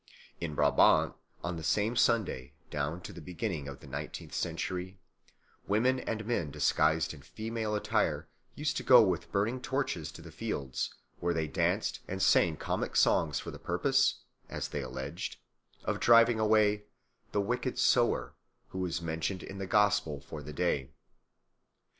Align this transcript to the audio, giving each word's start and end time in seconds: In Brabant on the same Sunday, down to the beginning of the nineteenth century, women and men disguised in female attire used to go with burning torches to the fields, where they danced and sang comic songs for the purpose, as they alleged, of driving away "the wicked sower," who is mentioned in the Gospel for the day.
In 0.39 0.55
Brabant 0.55 1.13
on 1.43 1.57
the 1.57 1.63
same 1.63 1.95
Sunday, 1.95 2.53
down 2.71 3.01
to 3.01 3.13
the 3.13 3.21
beginning 3.21 3.67
of 3.67 3.81
the 3.81 3.85
nineteenth 3.87 4.33
century, 4.33 4.97
women 5.67 5.99
and 5.99 6.25
men 6.25 6.49
disguised 6.49 7.13
in 7.13 7.21
female 7.21 7.75
attire 7.75 8.27
used 8.55 8.75
to 8.77 8.83
go 8.83 9.03
with 9.03 9.31
burning 9.31 9.61
torches 9.61 10.11
to 10.13 10.23
the 10.23 10.31
fields, 10.31 10.91
where 11.19 11.35
they 11.35 11.47
danced 11.47 11.99
and 12.07 12.19
sang 12.19 12.57
comic 12.57 12.95
songs 12.95 13.37
for 13.39 13.51
the 13.51 13.59
purpose, 13.59 14.21
as 14.49 14.69
they 14.69 14.81
alleged, 14.81 15.37
of 15.83 15.99
driving 15.99 16.39
away 16.39 16.85
"the 17.31 17.39
wicked 17.39 17.77
sower," 17.77 18.33
who 18.69 18.83
is 18.87 19.03
mentioned 19.03 19.43
in 19.43 19.59
the 19.59 19.67
Gospel 19.67 20.19
for 20.19 20.41
the 20.41 20.49
day. 20.51 20.89